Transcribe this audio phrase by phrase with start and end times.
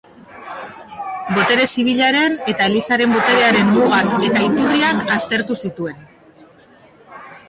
[1.33, 6.01] Botere zibilaren eta Elizaren boterearen mugak eta iturriak aztertu zituen.